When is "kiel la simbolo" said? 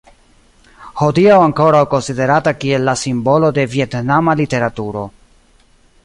2.63-3.51